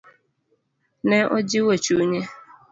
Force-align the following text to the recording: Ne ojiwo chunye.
Ne 1.07 1.19
ojiwo 1.35 1.73
chunye. 1.83 2.21